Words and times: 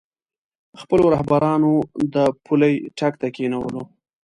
خپلو 0.81 1.03
رهبرانو 1.15 1.71
د 2.13 2.15
پولۍ 2.45 2.73
ټک 2.97 3.13
ته 3.21 3.27
کېنولو. 3.35 3.81